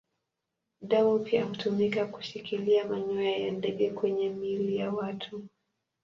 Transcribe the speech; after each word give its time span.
Damu 0.81 1.19
pia 1.19 1.43
hutumika 1.45 2.05
kushikilia 2.05 2.85
manyoya 2.85 3.37
ya 3.37 3.51
ndege 3.51 3.89
kwenye 3.91 4.29
miili 4.29 4.77
ya 4.77 4.91
watu. 4.91 5.43